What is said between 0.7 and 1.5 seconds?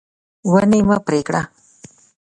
مه پرې کړه.